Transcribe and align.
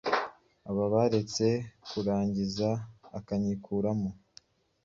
aba 0.69 0.83
aretse 1.05 1.45
kurangiza 1.89 2.69
akayikuramo 3.17 4.09